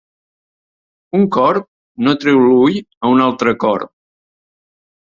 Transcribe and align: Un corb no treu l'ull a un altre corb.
Un 1.19 1.27
corb 1.35 1.67
no 2.09 2.17
treu 2.25 2.43
l'ull 2.47 2.81
a 2.83 3.13
un 3.17 3.25
altre 3.31 3.57
corb. 3.67 3.97